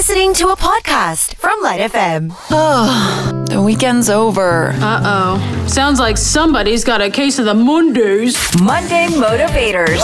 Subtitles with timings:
[0.00, 2.32] listening to a podcast from Lite FM.
[2.50, 4.68] Oh, The weekend's over.
[4.80, 5.66] Uh oh.
[5.66, 8.34] Sounds like somebody's got a case of the Mondays.
[8.62, 10.00] Monday Motivators.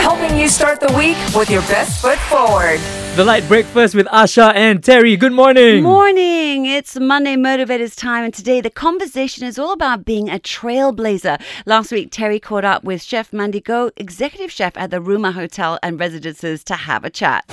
[0.00, 2.80] Helping you start the week with your best foot forward.
[3.16, 5.18] The Lite Breakfast with Asha and Terry.
[5.18, 5.82] Good morning.
[5.82, 6.64] Morning!
[6.64, 11.38] It's Monday Motivators time, and today the conversation is all about being a trailblazer.
[11.66, 15.78] Last week, Terry caught up with Chef Mandy Goh, executive chef at the RuMa Hotel
[15.82, 17.44] and Residences, to have a chat.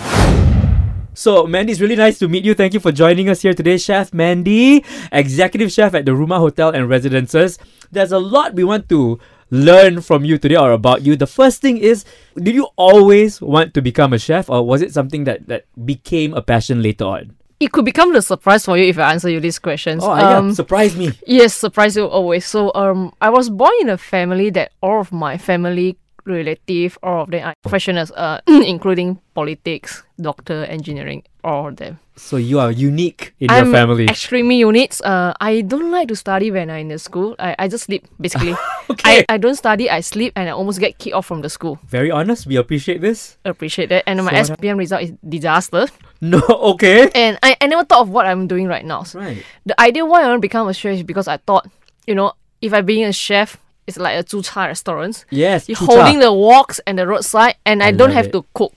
[1.14, 2.54] So, Mandy, it's really nice to meet you.
[2.54, 6.70] Thank you for joining us here today, Chef Mandy, executive chef at the RuMa Hotel
[6.70, 7.60] and Residences.
[7.92, 9.20] There's a lot we want to
[9.50, 11.18] learn from you today or about you.
[11.18, 12.06] The first thing is,
[12.38, 16.34] did you always want to become a chef, or was it something that that became
[16.34, 17.36] a passion later on?
[17.62, 20.02] it could become the surprise for you if I answer you these questions.
[20.04, 21.12] Oh, yeah, Um, surprise me.
[21.28, 22.44] yes, surprise you always.
[22.44, 27.24] So um, I was born in a family that all of my family relative, all
[27.24, 32.00] of them are professionals, uh, including politics, doctor, engineering, all of them.
[32.16, 34.06] So you are unique in I'm your family.
[34.06, 34.94] extremely unique.
[35.04, 37.36] Uh, I don't like to study when I'm in the school.
[37.40, 38.56] I, I just sleep basically.
[38.92, 39.20] Okay.
[39.30, 39.90] I, I don't study.
[39.90, 41.80] I sleep and I almost get kicked off from the school.
[41.88, 42.46] Very honest.
[42.46, 43.38] We appreciate this.
[43.46, 44.04] Appreciate that.
[44.06, 45.88] And my SPM result is disaster.
[46.20, 46.42] No,
[46.76, 47.10] okay.
[47.16, 49.06] And I, I never thought of what I'm doing right now.
[49.16, 49.46] Right.
[49.66, 51.70] the idea why I want to become a chef is because I thought,
[52.06, 53.56] you know, if I being a chef,
[53.92, 55.26] it's like a 猪叉 restaurant.
[55.30, 55.68] Yes.
[55.68, 55.86] You're chucha.
[55.86, 58.32] holding the woks and the roadside, and I, I don't have it.
[58.34, 58.74] to cook.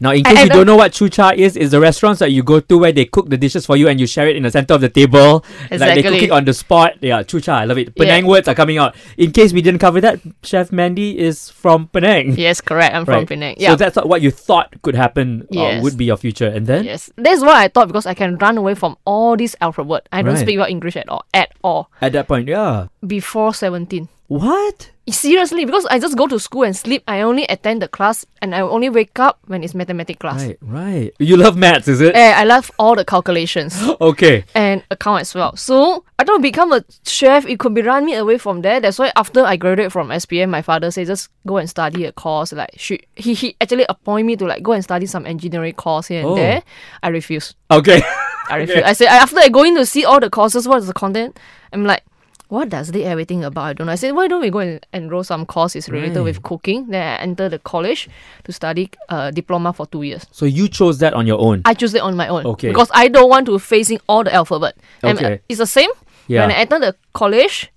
[0.00, 2.30] Now, in case I you don't don't- know what chucha is, is the restaurants that
[2.32, 4.42] you go to where they cook the dishes for you and you share it in
[4.42, 5.44] the center of the table.
[5.70, 5.78] Exactly.
[5.78, 6.94] Like they cook it on the spot.
[7.00, 7.92] Yeah, chucha, I love it.
[7.96, 8.04] Yeah.
[8.04, 8.94] Penang words are coming out.
[9.16, 12.34] In case we didn't cover that, Chef Mandy is from Penang.
[12.36, 12.94] Yes, correct.
[12.94, 13.18] I'm Right.
[13.20, 13.54] from Penang.
[13.58, 13.68] Yeah.
[13.68, 13.76] So Yeah.
[13.90, 15.82] that's what you thought could happen or Yes.
[15.82, 16.46] would be your future.
[16.48, 16.84] And then?
[16.84, 20.08] yes, that's what I thought because I can run away from all these alphabet.
[20.12, 20.40] I don't Right.
[20.42, 21.88] speak well English at all, at all.
[22.02, 22.86] At that point, yeah.
[23.06, 24.08] Before 17.
[24.28, 24.90] What?
[25.10, 27.02] Seriously, because I just go to school and sleep.
[27.06, 30.42] I only attend the class and I only wake up when it's mathematics class.
[30.42, 31.14] Right, right.
[31.18, 32.16] You love maths, is it?
[32.16, 33.78] Eh, I love all the calculations.
[34.00, 34.44] Okay.
[34.54, 35.54] and account as well.
[35.56, 37.44] So I don't become a chef.
[37.46, 38.80] It could be run me away from there.
[38.80, 42.12] That's why after I graduate from SPM, my father said just go and study a
[42.12, 42.52] course.
[42.52, 46.06] Like she, he he actually appoint me to like go and study some engineering course
[46.08, 46.34] here and Oh.
[46.34, 46.62] there.
[47.02, 47.54] I refuse.
[47.70, 48.02] Okay.
[48.48, 48.82] I refuse.
[48.84, 51.38] I said after I go in to see all the courses, what is the content?
[51.74, 52.02] I'm like.
[52.48, 53.62] What does they everything about?
[53.64, 53.92] I don't know.
[53.92, 56.24] I said, why don't we go and enroll some courses related Right.
[56.24, 56.88] with cooking?
[56.88, 58.08] Then I enter the college
[58.44, 60.26] to study uh, diploma for two years.
[60.30, 61.62] so you chose that on your own.
[61.64, 62.44] I choose it on my own.
[62.46, 62.68] Okay.
[62.68, 64.76] Because I don't want to facing all the alphabet.
[65.02, 65.40] And, uh, Okay.
[65.48, 65.90] it's the same.
[66.28, 66.42] Yeah.
[66.42, 67.70] When I enter the college,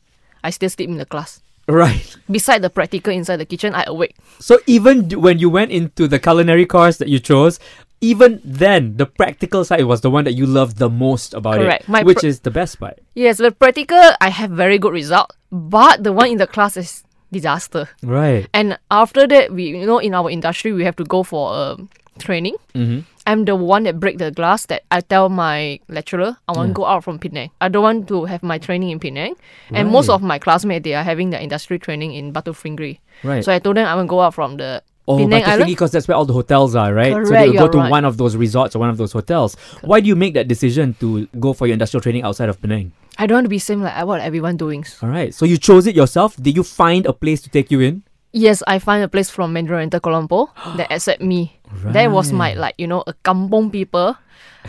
[0.44, 1.42] I still sleep in the class.
[1.68, 2.16] right.
[2.32, 4.16] Beside the practical inside the kitchen, I awake.
[4.40, 7.60] So even d- when you went into the culinary course that you chose,
[8.02, 11.84] even then the practical side was the one that you loved the most about Correct.
[11.84, 13.00] it, My which pr- is the best part.
[13.16, 17.04] Yes, the practical I have very good result, but the one in the class is
[17.32, 17.90] disaster.
[18.04, 18.48] Right.
[18.54, 21.90] And after that, we you know in our industry we have to go for um
[22.20, 22.56] training.
[22.74, 23.00] Mm-hmm.
[23.28, 26.74] I'm the one that break the glass that I tell my lecturer I want to
[26.74, 27.52] go out from Penang.
[27.60, 29.36] I don't want to have my training in Penang.
[29.72, 33.00] And most of my classmates they are having the industry training in Batu Ferringhi.
[33.24, 33.44] Right.
[33.44, 35.68] So I told them I want to go out from the oh, Penang but Island.
[35.68, 37.12] because that's where all the hotels are, right?
[37.12, 37.92] so Correct, they will go to right.
[37.92, 39.56] one of those resorts or one of those hotels.
[39.82, 42.92] Why do you make that decision to go for your industrial training outside of Penang?
[43.18, 44.86] I don't want to be same like what everyone doing.
[45.02, 45.34] All right.
[45.34, 46.36] So you chose it yourself.
[46.38, 48.04] Did you find a place to take you in?
[48.32, 51.58] Yes, I find a place from Mandarin Oriental Lumpur that accept me.
[51.86, 54.16] That was my like you know a kampong people,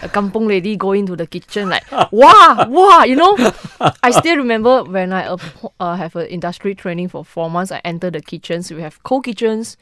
[0.01, 3.37] a kampong lady go into the kitchen like wow wow you know.
[4.03, 5.37] I still remember when I
[5.81, 7.71] uh, have an industry training for four months.
[7.71, 8.71] I enter the kitchens.
[8.71, 9.77] We have cold kitchens,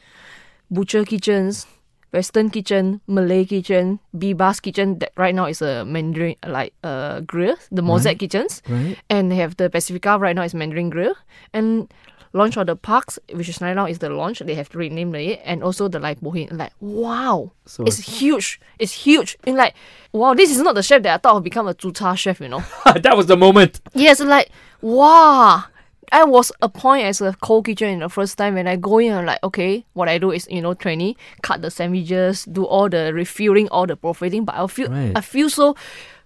[0.69, 1.65] butcher kitchens,
[2.13, 4.99] Western kitchen, Malay kitchen, Bibas kitchen.
[4.99, 7.55] That right now is a Mandarin like uh grill.
[7.71, 8.97] The mosaic kitchens Right.
[9.09, 11.15] and they have the Pacifica right now is Mandarin Grill
[11.53, 11.91] and
[12.33, 15.39] launch of the parks which is right now is the launch they have renamed it
[15.45, 19.73] and also the like Bohin like wow So it's huge it's huge and like
[20.11, 22.49] wow this is not the chef that I thought would become a 猪叉 chef you
[22.49, 23.79] know that was the moment.
[23.95, 24.51] yes like
[24.81, 25.63] wow
[26.11, 29.13] I was appointed as a cold kitchen in the first time when I go in
[29.13, 32.89] I'm like okay what I do is you know training cut the sandwiches do all
[32.89, 35.11] the refueling all the profiting but I feel Right.
[35.15, 35.75] I feel so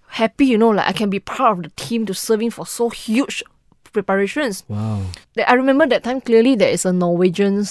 [0.08, 2.90] happy you know like I can be part of the team to serving for so
[2.90, 3.42] huge
[3.92, 5.02] preparations Wow.
[5.34, 7.64] that I remember that time clearly there is a Norwegian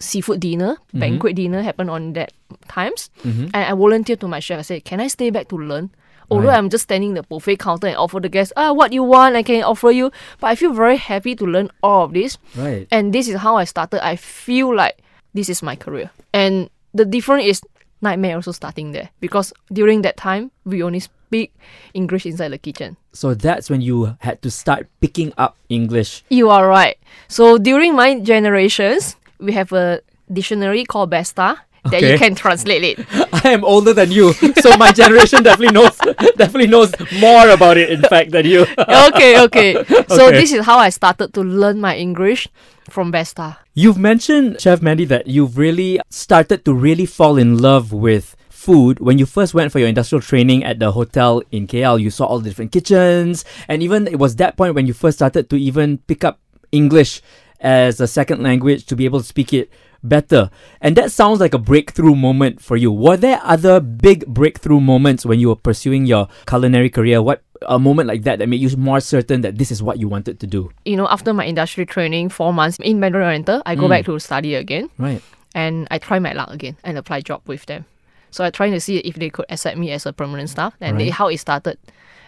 [0.00, 1.00] seafood dinner, mm-hmm.
[1.00, 2.32] banquet dinner happened on that
[2.68, 3.10] times.
[3.22, 3.44] Mm-hmm.
[3.54, 4.58] And I volunteered to my chef.
[4.58, 5.90] I said, Can I stay back to learn?
[6.30, 6.58] Although Right.
[6.58, 9.36] I'm just standing in the buffet counter and offer the guests, ah, what you want,
[9.36, 10.10] I can offer you.
[10.40, 12.38] But I feel very happy to learn all of this.
[12.56, 12.86] Right.
[12.90, 14.04] And this is how I started.
[14.04, 14.98] I feel like
[15.34, 16.10] this is my career.
[16.32, 17.62] And the difference is
[18.00, 19.10] nightmare also starting there.
[19.20, 21.52] Because during that time we only speak
[21.94, 22.96] English inside the kitchen.
[23.12, 26.24] So that's when you had to start picking up English.
[26.30, 26.96] You are right.
[27.28, 30.00] So during my generations, we have a
[30.32, 31.58] dictionary called Besta.
[31.84, 32.12] That Okay.
[32.12, 33.06] you can translate it.
[33.44, 35.96] I am older than you, so my generation definitely knows
[36.36, 37.90] definitely knows more about it.
[37.90, 38.62] In fact, than you.
[39.12, 39.74] okay, okay.
[40.08, 40.40] So Okay.
[40.40, 42.48] this is how I started to learn my English
[42.88, 43.56] from Besta.
[43.74, 48.98] You've mentioned, Chef Mandy, that you've really started to really fall in love with food
[49.00, 52.00] when you first went for your industrial training at the hotel in KL.
[52.00, 55.18] You saw all the different kitchens, and even it was that point when you first
[55.18, 56.40] started to even pick up
[56.72, 57.20] English
[57.60, 59.70] as a second language to be able to speak it
[60.04, 60.50] better.
[60.80, 62.92] And that sounds like a breakthrough moment for you.
[62.92, 67.22] Were there other big breakthrough moments when you were pursuing your culinary career?
[67.22, 70.06] What a moment like that that made you more certain that this is what you
[70.08, 70.70] wanted to do?
[70.84, 73.88] You know, after my industry training, four months in Mandarin Oriental, I go Mm.
[73.90, 75.22] back to study again Right.
[75.54, 77.86] and I try my luck again and apply job with them.
[78.30, 80.98] So I trying to see if they could accept me as a permanent staff and
[81.00, 81.78] they, how it started.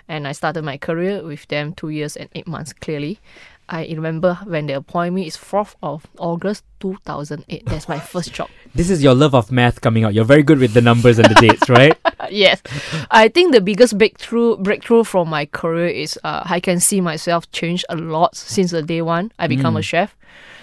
[0.08, 3.18] And I started my career with them two years and eight months clearly.
[3.68, 7.66] I remember when they appoint me, it's 4th of August 2008.
[7.66, 8.48] That's my first job.
[8.76, 10.14] This is your love of math coming out.
[10.14, 11.98] You're very good with the numbers and the dates, right?
[12.30, 12.62] Yes,
[13.10, 17.50] I think the biggest breakthrough breakthrough from my career is uh, I can see myself
[17.50, 20.14] change a lot since the day one I become a chef.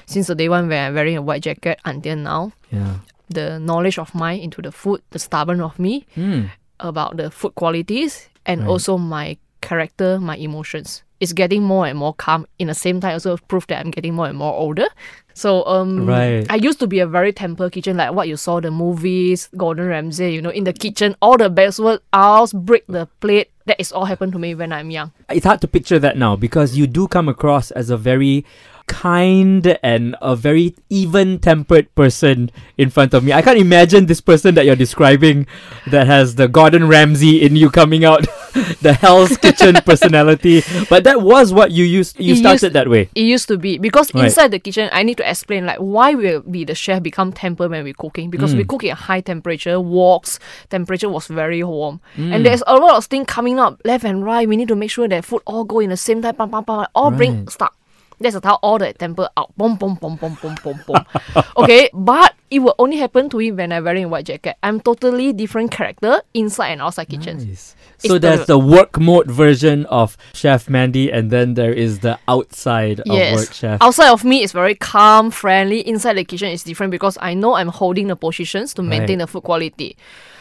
[0.05, 2.99] Since the day one when I'm wearing a white jacket until now, Yeah.
[3.29, 6.43] the knowledge of mine into the food, the stubborn of me Hmm.
[6.83, 8.69] About the food qualities, and Right.
[8.69, 11.03] also my character, my emotions.
[11.19, 12.45] It's getting more and more calm.
[12.59, 14.87] In the same time, also prove that I'm getting more and more older.
[15.33, 16.45] So um, Right.
[16.49, 19.87] I used to be a very temper kitchen, like what you saw the movies, Gordon
[19.87, 20.33] Ramsay.
[20.33, 23.49] You know, in the kitchen, all the best word, I'll break the plate.
[23.65, 25.13] That is all happened to me when I'm young.
[25.29, 28.43] It's hard to picture that now because you do come across as a very
[28.87, 33.33] kind and a very even tempered person in front of me.
[33.33, 35.47] I can't imagine this person that you're describing
[35.91, 38.21] that has the Gordon Ramsay in you coming out,
[38.81, 40.61] the Hell's Kitchen personality.
[40.89, 43.09] But that was what you used you It started used- that way.
[43.15, 44.25] It used to be because Right.
[44.25, 47.67] inside the kitchen, I need to explain like why will be the chef become temper
[47.67, 48.67] when we're cooking because we Mm.
[48.67, 50.39] cook at high temperature, woks
[50.69, 52.33] temperature was very warm, Mm.
[52.33, 54.47] and there's a lot of things coming up left and right.
[54.47, 56.63] We need to make sure that food all go in the same time, pam, pam,
[56.63, 57.49] pam, all bring Right.
[57.51, 57.75] stuck.
[58.23, 61.05] That's how all the temper out, boom, boom, boom, boom, boom, boom, boom.
[61.57, 64.55] okay, but it will only happen to me when I'm wearing a white jacket.
[64.63, 67.37] I'm totally different character inside and outside kitchen.
[67.47, 67.75] Nice.
[67.99, 72.17] So there's the- the work mode version of Chef Mandy, and then there is the
[72.27, 73.77] outside of work chef.
[73.81, 75.79] Outside of me is very calm, friendly.
[75.87, 79.25] Inside the kitchen is different because I know I'm holding the positions to maintain Right.
[79.25, 79.95] the food quality.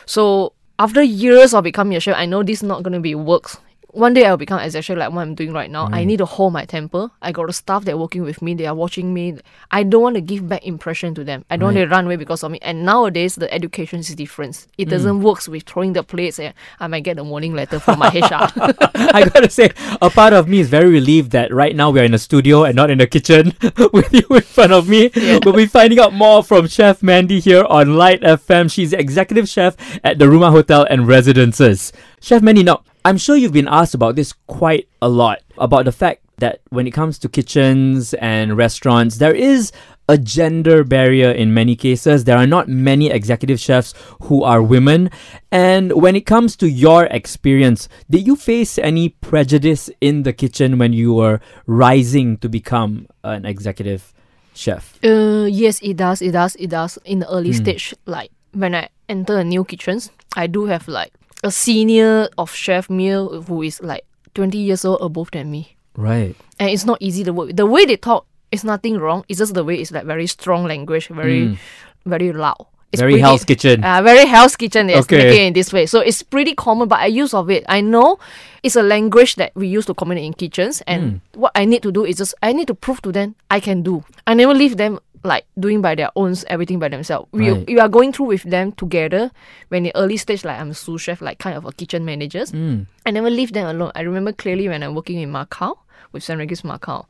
[0.07, 3.59] So after years of becoming a chef, I know this is not gonna be works.
[3.93, 5.85] One day I'll become exactly like what I'm doing right now.
[5.93, 6.07] I mm.
[6.07, 7.11] need to hold my temper.
[7.21, 8.55] I got the staff that are working with me.
[8.55, 9.37] They are watching me.
[9.71, 11.45] I don't want to give back impression to them.
[11.51, 12.59] I don't want to run away because of me.
[12.63, 14.67] And nowadays the education is different.
[14.79, 14.91] It mm.
[14.93, 16.39] doesn't work with throwing the plates.
[16.39, 18.49] And I might get a warning letter from my HR.
[18.95, 22.15] I gotta say, a part of me is very relieved that right now we're in
[22.15, 23.53] a studio and not in the kitchen
[23.93, 25.11] with you in front of me.
[25.45, 28.73] We'll be finding out more from Chef Mandy here on Lite FM.
[28.73, 31.93] She's executive chef at the RuMa Hotel and Residences.
[32.23, 35.93] Chef Mandy, now, I'm sure you've been asked about this quite a lot about the
[35.93, 39.73] fact that when it comes to kitchens and restaurants, there is
[40.09, 42.25] a gender barrier in many cases.
[42.25, 45.11] There are not many executive chefs who are women.
[45.51, 50.79] And when it comes to your experience, did you face any prejudice in the kitchen
[50.79, 54.13] when you were rising to become an executive
[54.55, 54.99] chef?
[55.05, 56.23] Uh, yes, it does.
[56.23, 56.57] It does.
[56.57, 56.99] It does.
[57.05, 61.13] In the early stage, like when I enter a new kitchens, I do have like
[61.43, 66.35] a senior of chef meal who is like twenty years old above than me, Right.
[66.59, 67.49] and it's not easy to work.
[67.49, 67.57] with.
[67.57, 69.25] The way they talk is nothing wrong.
[69.29, 71.59] It's just the way it's like very strong language, very,
[72.07, 72.67] very loud.
[72.93, 73.01] It's.
[73.01, 73.83] Very pretty- Hell's Kitchen.
[73.83, 74.89] Uh, very Hell's Kitchen.
[74.91, 75.17] Yes, Okay.
[75.17, 75.87] making it in this way.
[75.87, 77.65] So it's pretty common, but I use of it.
[77.67, 78.19] I know
[78.63, 81.03] it's a language that we use to communicate in kitchens, and
[81.35, 81.41] Hmm.
[81.41, 83.81] what I need to do is just I need to prove to them I can
[83.83, 84.05] do.
[84.27, 87.29] I never leave them like doing by their own everything by themselves.
[87.33, 87.67] We Right.
[87.67, 89.31] we are going through with them together.
[89.69, 92.53] When the early stage, like I'm a sous chef, like kind of a kitchen managers.
[92.53, 92.87] Mm.
[93.07, 93.93] I never leave them alone.
[93.95, 95.79] I remember clearly when I'm working in Macau
[96.13, 96.39] with St.
[96.39, 97.07] Regis Macau.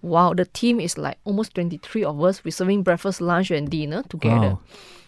[0.00, 2.44] Wow, the team is like almost 23 of us.
[2.44, 4.54] We're serving breakfast, lunch, and dinner together.
[4.54, 4.60] Wow.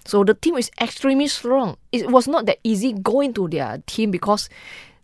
[0.05, 1.77] So the team is extremely strong.
[1.93, 4.49] It was not that easy going to their team because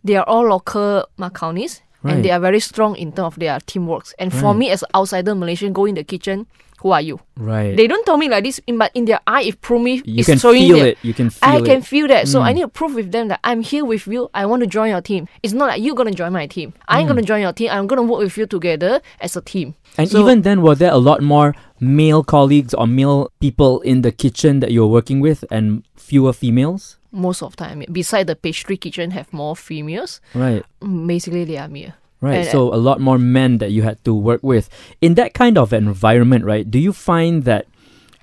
[0.03, 2.15] they are all local Macanese Right.
[2.15, 4.07] and they are very strong in terms of their teamwork.
[4.19, 6.47] And for me as an outsider Malaysian, go in the kitchen,
[6.83, 7.19] who are you?
[7.39, 7.75] Right.
[7.77, 10.03] They don't tell me like this, but in their eye, prove me.
[10.05, 10.99] you can showing feel it.
[11.03, 11.65] You can feel I it.
[11.65, 12.29] can feel that.
[12.29, 12.55] So I Mm.
[12.55, 14.29] need to prove with them that I'm here with you.
[14.35, 15.27] I want to join your team.
[15.43, 16.75] It's not like you're gonna join my team.
[16.87, 17.27] I ain't gonna Mm.
[17.27, 17.71] join your team.
[17.73, 19.75] I'm gonna work with you together as a team.
[19.99, 24.03] And So- even then, were there a lot more male colleagues or male people in
[24.03, 26.96] the kitchen that you were working with and fewer females?
[27.13, 30.21] Most of the time, beside the pastry kitchen, have more females.
[30.35, 30.63] Right.
[30.81, 31.93] Basically, they are male.
[32.21, 32.41] Right.
[32.41, 34.69] And- so a lot more men that you had to work with.
[35.01, 37.67] In that kind of environment, right, do you find that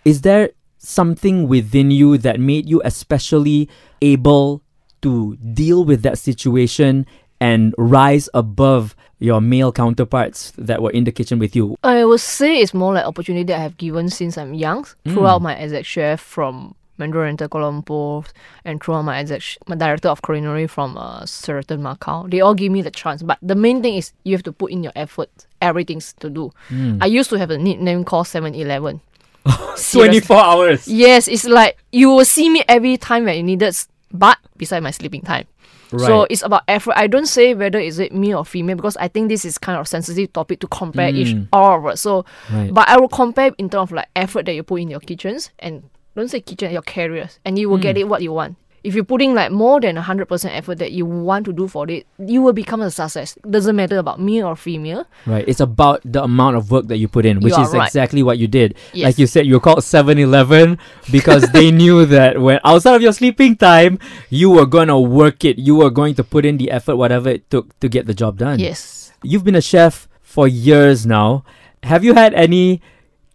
[0.05, 3.69] is there something within you that made you especially
[4.01, 4.61] able
[5.01, 7.05] to deal with that situation
[7.39, 11.77] and rise above your male counterparts that were in the kitchen with you?
[11.83, 15.13] I would say it's more like opportunity that I have given since I'm young Mm.
[15.13, 18.25] throughout my exec chef from Mandarin Kuala Lumpur
[18.65, 19.23] and throughout my
[19.67, 22.29] my director of culinary from uh, Sheraton Macau.
[22.29, 24.71] They all give me the chance, but the main thing is you have to put
[24.71, 25.29] in your effort.
[25.61, 26.51] Everything's to do.
[26.69, 26.99] Mm.
[27.01, 29.01] I used to have a nickname called Seven Eleven.
[29.91, 30.87] 24 hours.
[30.87, 33.75] Yes, it's like you will see me every time when you needed,
[34.11, 35.47] but beside my sleeping time.
[35.95, 36.95] So it's about effort.
[36.97, 39.77] I don't say whether is it me or female because I think this is kind
[39.79, 41.47] of sensitive topic to compare each Mm.
[41.53, 42.01] all of us.
[42.01, 42.73] So, Right.
[42.73, 45.51] but I will compare in terms of like effort that you put in your kitchens
[45.59, 45.83] and
[46.15, 47.99] don't say kitchen, your careers, and you will get Mm.
[48.01, 48.55] it what you want.
[48.83, 51.89] If you're putting like more than hundred percent effort that you want to do for
[51.89, 53.37] it, you will become a success.
[53.49, 55.05] Doesn't matter about me or female.
[55.25, 55.45] Right.
[55.47, 57.87] It's about the amount of work that you put in, which You is right.
[57.87, 58.75] exactly what you did.
[58.91, 59.05] Yes.
[59.05, 60.77] Like you said, you were called 7 Eleven
[61.13, 65.45] because they knew that when outside of your sleeping time, you were going to work
[65.45, 65.57] it.
[65.57, 68.37] You were going to put in the effort, whatever it took to get the job
[68.37, 68.59] done.
[68.59, 69.13] Yes.
[69.23, 71.45] You've been a chef for years now.
[71.83, 72.81] Have you had any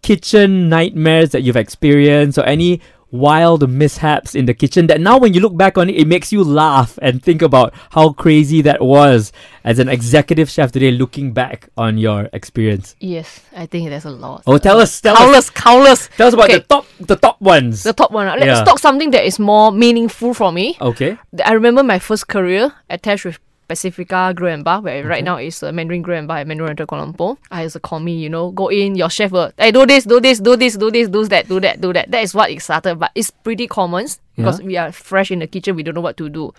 [0.09, 5.35] kitchen nightmares that you've experienced or any wild mishaps in the kitchen that now when
[5.35, 8.81] you look back on it, it makes you laugh and think about how crazy that
[8.81, 9.33] was
[9.65, 12.97] as an executive chef today looking back on your experience?
[13.01, 14.45] Yes, I think there's a lot.
[14.47, 16.09] Oh, tell us, tell us, countless, countless.
[16.17, 16.59] tell us about Okay.
[16.61, 17.83] the top, the top ones.
[17.83, 18.29] The top one.
[18.29, 18.65] uh, Let's Yeah.
[18.65, 20.77] talk something that is more meaningful for me.
[20.81, 21.19] okay.
[21.45, 23.39] I remember my first career attached with
[23.69, 26.69] Pacifica Grill and Bar, where right now is uh, Mandarin Grill and Bar at Mandarin
[26.69, 27.37] Oriental Kuala Lumpur.
[27.51, 30.05] I used to call me, you know, go in, your chef will, hey, do this,
[30.05, 32.11] do this, do this, do this, do that, do that, do that.
[32.11, 34.07] That is what it started, but it's pretty common
[34.37, 34.67] because Yeah.
[34.67, 36.55] we are fresh in the kitchen, we don't know what to do.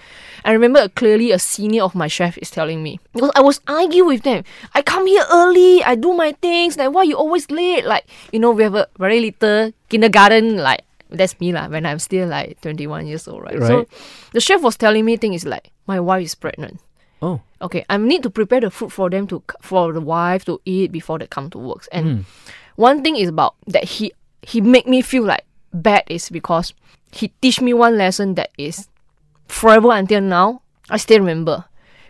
[0.45, 4.07] I remember clearly a senior of my chef is telling me, because I was arguing
[4.07, 4.43] with them,
[4.75, 7.85] I come here early, I do my things, like, why you always late?
[7.85, 11.97] Like, you know, we have a very little kindergarten, like, that's me lah, when I'm
[11.97, 13.57] still like 21 years old, right?
[13.59, 13.87] So Right.
[14.33, 16.79] the chef was telling me things like, my wife is pregnant.
[17.21, 17.41] Oh.
[17.61, 20.91] Okay, I need to prepare the food for them to for the wife to eat
[20.91, 21.85] before they come to work.
[21.91, 22.25] And Mm.
[22.77, 26.73] one thing is about that he he make me feel like bad is because
[27.11, 28.87] he teach me one lesson that is
[29.47, 30.61] forever until now.
[30.89, 31.65] I still remember.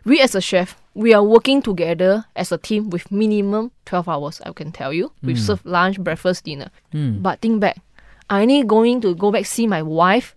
[0.06, 4.42] We as a chef, we are working together as a team with minimum twelve hours.
[4.46, 5.12] I can tell you.
[5.24, 6.70] We serve lunch, breakfast, dinner.
[6.94, 7.22] Mm.
[7.22, 7.78] But think back,
[8.30, 10.36] I only going to go back see my wife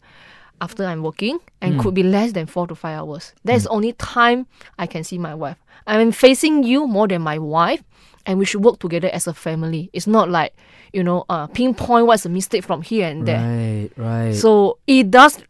[0.62, 3.34] after I'm working and could be less than four to five hours.
[3.44, 4.46] That's only time
[4.78, 5.58] I can see my wife.
[5.86, 7.82] I'm facing you more than my wife,
[8.24, 9.90] and we should work together as a family.
[9.92, 10.54] It's not like
[10.92, 13.40] you know, uh, pinpoint what's a mistake from here and there.
[13.40, 14.34] Right, right.
[14.34, 15.42] So it does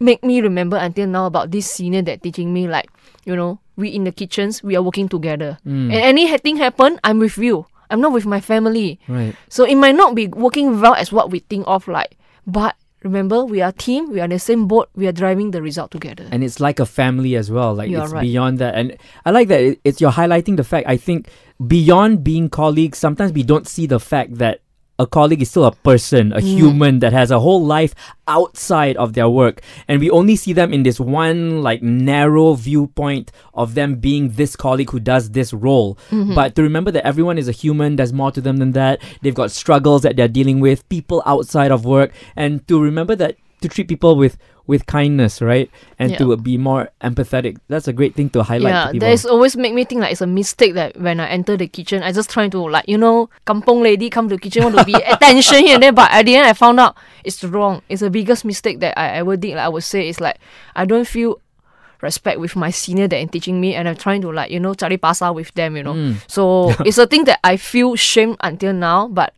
[0.00, 2.88] make me remember until now about this senior that teaching me like,
[3.24, 5.58] you know, we in the kitchens, we are working together.
[5.66, 5.92] Mm.
[5.92, 7.66] And anything happen, I'm with you.
[7.90, 8.98] I'm not with my family.
[9.08, 9.34] right.
[9.48, 13.44] So it might not be working well as what we think of like, but remember
[13.44, 15.90] we are a team, we are in the same boat, we are driving the result
[15.90, 16.26] together.
[16.32, 18.22] and it's like a family as well like You're it's right.
[18.22, 21.28] beyond that and i like that it's you're highlighting the fact i think
[21.66, 24.60] beyond being colleagues sometimes we don't see the fact that
[24.98, 26.42] a colleague is still a person a mm.
[26.42, 27.94] human that has a whole life
[28.26, 29.62] outside of their work.
[29.86, 34.56] And we only see them in this one like narrow viewpoint of them being this
[34.56, 35.96] colleague who does this role.
[36.10, 36.34] Mm-hmm.
[36.34, 39.00] But to remember that everyone is a human there's more to them than that.
[39.22, 42.12] They've got struggles that they're dealing with people outside of work.
[42.36, 44.36] And to remember that to treat people with
[44.68, 46.18] with kindness right and Yeah.
[46.20, 49.72] to be more empathetic that's a great thing to highlight yeah, to there's always make
[49.72, 52.50] me think like it's a mistake that when I enter the kitchen, I just trying
[52.52, 55.74] to like you know, kampong lady come to the kitchen want to be attention here
[55.74, 57.80] and there, but at the end I found out it's wrong.
[57.88, 59.56] It's the biggest mistake that I ever did.
[59.56, 60.36] Like I would say it's like
[60.76, 61.40] I don't feel
[62.04, 64.74] respect with my senior that in teaching me, and I'm trying to like you know
[64.76, 65.76] cari pasar with them.
[65.80, 66.20] You know, Mm.
[66.28, 69.32] so it's a thing that I feel shame until now, but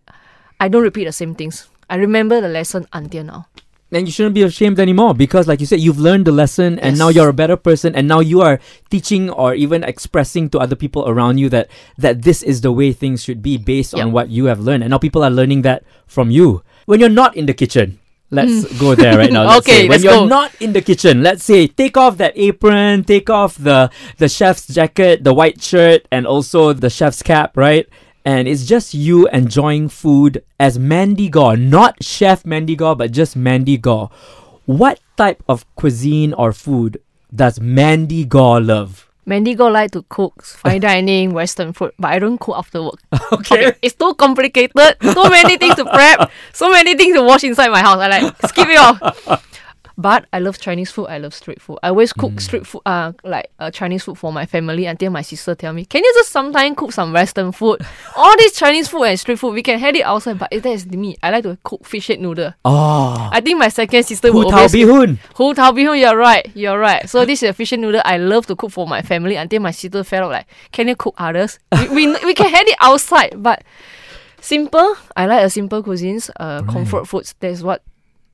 [0.58, 1.68] I don't repeat the same things.
[1.88, 3.46] I remember the lesson until now.
[3.92, 6.96] And you shouldn't be ashamed anymore because like you said you've learned the lesson and
[6.98, 10.76] now you're a better person and now you are teaching or even expressing to other
[10.76, 11.68] people around you that
[11.98, 14.90] that this is the way things should be based on what you have learned and
[14.90, 17.98] now people are learning that from you when you're not in the kitchen
[18.32, 19.42] Let's go there right now.
[19.50, 19.70] Let's Mm.
[19.74, 19.88] Okay, say.
[19.90, 20.26] when you're go.
[20.30, 23.90] not in the kitchen, let's say take off that apron, take off the
[24.22, 27.88] the chef's jacket, the white shirt, and also the chef's cap, right?
[28.24, 33.34] And it's just you enjoying food as Mandy Goh, not Chef Mandy Goh, but just
[33.34, 34.10] Mandy Goh.
[34.66, 37.00] What type of cuisine or food
[37.34, 39.08] does Mandy Gore love?
[39.26, 43.00] Mandy Goh like to cook fine dining, Western food, but I don't cook after work.
[43.32, 43.72] Okay.
[43.80, 44.72] It's too complicated.
[45.02, 46.30] So many things to prep.
[46.52, 47.98] So many things to wash inside my house.
[47.98, 49.46] I like skip it off.
[50.00, 51.08] But I love Chinese food.
[51.08, 51.78] I love street food.
[51.82, 52.40] I always cook Mm.
[52.40, 54.86] street food, uh, like uh, Chinese food for my family.
[54.86, 57.84] Until my sister tell me, "Can you just sometimes cook some Western food?
[58.16, 60.86] All this Chinese food and street food, we can have it outside." But that is
[60.86, 61.16] me.
[61.22, 62.54] I like to cook fish head noodle.
[62.64, 65.18] Oh, I think my second sister Hu will Tao always Bee Hoon.
[65.36, 66.48] Hu Tao Hoon, you're right.
[66.54, 67.06] You're right.
[67.08, 69.60] So this is a fish head noodle I love to cook for my family until
[69.60, 71.58] my sister felt like, can you cook others?
[71.78, 73.62] we, we, we can have it outside, but
[74.40, 74.96] simple.
[75.16, 77.34] I like a simple cuisines, uh, comfort foods.
[77.40, 77.82] That's what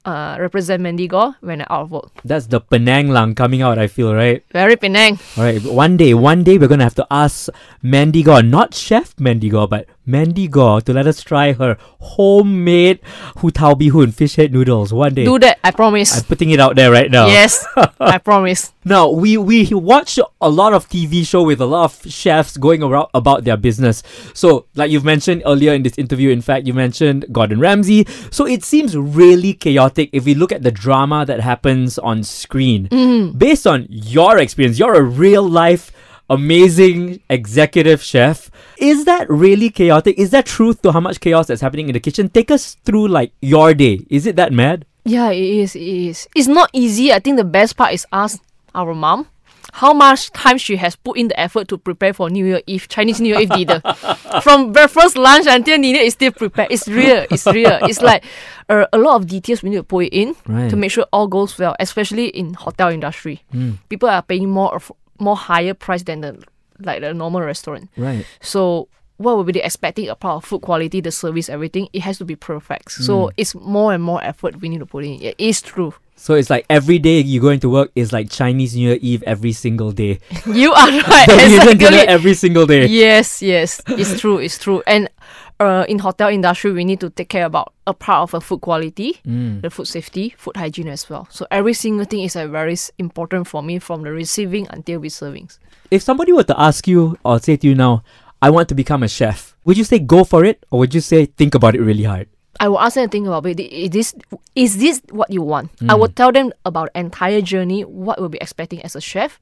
[0.07, 2.11] uh, represent Mandy Goh when I out of work.
[2.25, 4.43] That's the Penang Lang coming out, I feel, right?
[4.53, 5.19] Very Penang.
[5.37, 7.49] All right, one day, one day we're going to have to ask
[7.83, 13.01] Mandy Goh, not Chef Mandy Goh, but Mandy Goh to let us try her homemade
[13.39, 15.25] Hu Tao Bee Hoon fish head noodles one day.
[15.25, 16.17] Do that, I promise.
[16.17, 17.27] I'm putting it out there right now.
[17.27, 17.67] Yes,
[18.01, 18.73] I promise.
[18.85, 22.83] Now we we watch a lot of TV show with a lot of chefs going
[22.83, 24.05] around about their business.
[24.33, 28.07] So like you've mentioned earlier in this interview, in fact, you mentioned Gordon Ramsay.
[28.31, 32.89] So it seems really chaotic if we look at the drama that happens on screen.
[32.89, 33.39] Mm-hmm.
[33.39, 35.91] Based on your experience, you're a real life
[36.31, 38.51] amazing executive chef.
[38.79, 40.19] Is that really chaotic?
[40.19, 42.29] Is that truth to how much chaos that's happening in the kitchen?
[42.29, 44.01] Take us through like your day.
[44.11, 44.85] Is it that mad?
[45.05, 45.77] Yeah, it is.
[45.77, 46.29] It is.
[46.35, 47.13] It's not easy.
[47.13, 48.41] I think the best part is ask
[48.75, 49.27] our mom
[49.73, 52.89] how much time she has put in the effort to prepare for New Year Eve,
[52.89, 53.81] Chinese New Year Eve dinner.
[54.43, 56.71] From breakfast, lunch until dinner is still prepared.
[56.71, 57.27] It's real.
[57.31, 57.79] It's real.
[57.83, 58.25] It's like
[58.69, 60.71] uh, a lot of details we need to put in Right.
[60.71, 63.43] to make sure all goes well, especially in hotel industry.
[63.89, 66.43] People are paying more of more higher price than the
[66.81, 67.91] like the normal restaurant.
[67.97, 68.27] Right.
[68.41, 71.89] So what would be the expecting a part of food quality, the service, everything?
[71.93, 72.93] It has to be perfect.
[72.93, 73.31] So hmm.
[73.37, 75.23] it's more and more effort we need to put in.
[75.23, 75.95] It is true.
[76.19, 79.23] So it's like every day you go into work is like Chinese New Year Eve
[79.27, 80.19] every single day.
[80.47, 81.27] You are right.
[81.29, 81.99] Exactly.
[82.09, 82.87] every single day.
[82.87, 83.83] Yes, yes.
[83.89, 84.39] It's true.
[84.39, 84.83] It's true.
[84.87, 85.11] And
[85.61, 88.61] uh, in hotel industry, we need to take care about a part of a food
[88.61, 91.29] quality, the food safety, food hygiene as well.
[91.31, 95.09] So every single thing is a very important for me from the receiving until we
[95.09, 95.59] servings.
[95.91, 98.03] If somebody were to ask you or say to you now,
[98.43, 101.01] I want to become a chef, would you say go for it or would you
[101.01, 102.29] say think about it really hard?
[102.59, 103.61] I will ask them to think about it.
[103.61, 104.15] Is this
[104.55, 105.71] is this what you want?
[105.89, 109.41] I will tell them about entire journey, what we'll be expecting as a chef.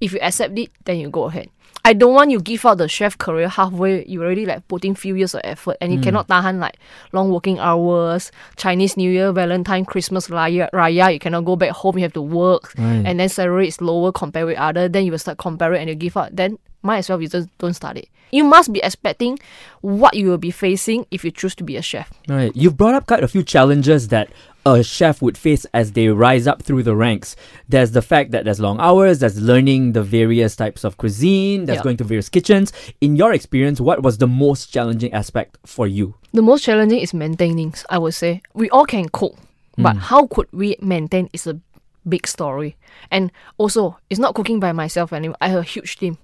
[0.00, 1.48] If you accept it, then you go ahead.
[1.84, 4.04] I don't want you give out the chef career halfway.
[4.06, 6.04] You already like putting few years of effort, and you hmm.
[6.04, 6.76] cannot tahan like
[7.12, 11.12] long working hours, Chinese New Year, Valentine, Christmas, Raya, Raya.
[11.12, 11.98] You cannot go back home.
[11.98, 13.02] You have to work, Right.
[13.06, 14.88] and then salary is lower compared with other.
[14.88, 16.34] Then you will start comparing, and you give out.
[16.34, 18.08] Then might as well you just don't start it.
[18.30, 19.38] You must be expecting
[19.82, 22.12] what you will be facing if you choose to be a chef.
[22.28, 22.52] Right.
[22.54, 24.30] You've brought up quite a few challenges that
[24.66, 27.36] a chef would face as they rise up through the ranks.
[27.68, 31.80] There's the fact that there's long hours, there's learning the various types of cuisine, there's
[31.80, 32.72] going to various kitchens.
[33.00, 36.16] In your experience, what was the most challenging aspect for you?
[36.32, 38.42] The most challenging is maintaining, I would say.
[38.54, 39.36] We all can cook,
[39.78, 39.84] mm.
[39.84, 41.60] but how could we maintain is a
[42.08, 42.76] big story.
[43.10, 45.36] And also, it's not cooking by myself anymore.
[45.40, 46.18] I have a huge team.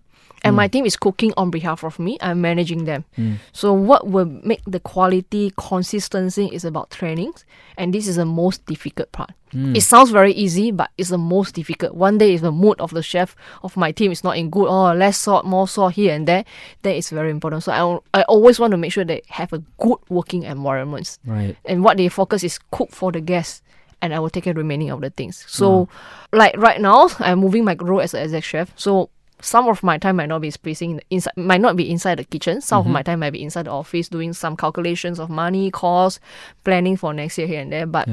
[0.44, 0.72] And my mm.
[0.72, 2.18] team is cooking on behalf of me.
[2.20, 3.04] I'm managing them.
[3.16, 3.36] Mm.
[3.52, 7.44] So what will make the quality consistency is about trainings.
[7.76, 9.30] And this is the most difficult part.
[9.54, 9.76] Mm.
[9.76, 11.94] It sounds very easy, but it's the most difficult.
[11.94, 14.66] One day if the mood of the chef of my team is not in good,
[14.68, 16.44] oh less salt, more salt here and there,
[16.82, 17.62] then it's very important.
[17.62, 21.18] So I, I always want to make sure they have a good working environment.
[21.24, 21.56] Right.
[21.64, 23.62] And what they focus is cook for the guests.
[24.00, 25.44] And I will take care the remaining of the things.
[25.46, 25.88] So,
[26.32, 28.72] like right now, I'm moving my role as an exec chef.
[28.74, 29.10] So
[29.42, 32.18] some of my time might not be spacing in the inside, might not be inside
[32.18, 32.60] the kitchen.
[32.60, 32.92] Some of mm-hmm.
[32.94, 36.20] my time might be inside the office doing some calculations of money, cost,
[36.64, 37.86] planning for next year here and there.
[37.86, 38.08] But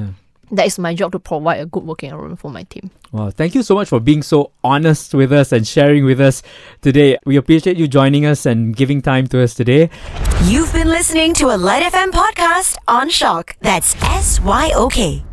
[0.51, 2.89] that is my job to provide a good working environment for my team.
[3.11, 6.41] Wow, thank you so much for being so honest with us and sharing with us
[6.81, 7.17] today.
[7.25, 9.89] We appreciate you joining us and giving time to us today.
[10.45, 13.55] You've been listening to a Lite FM podcast on SYOK.
[13.61, 15.23] That's S Y O K.